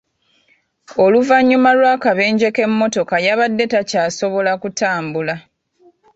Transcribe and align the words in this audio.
Oluvannyuma 1.03 1.69
lw'akabenje 1.77 2.47
k'emmotoka 2.55 3.15
yabadde 3.25 3.65
takyasobola 3.73 4.51
kutambula. 4.61 5.35